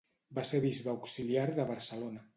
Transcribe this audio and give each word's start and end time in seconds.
Va 0.37 0.45
ser 0.51 0.61
bisbe 0.63 0.91
auxiliar 0.95 1.47
de 1.61 1.67
Barcelona. 1.75 2.29